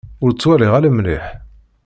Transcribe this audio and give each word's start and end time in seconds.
Ur 0.23 0.29
ttwaliɣ 0.31 0.71
ara 0.77 0.89
mliḥ. 0.97 1.25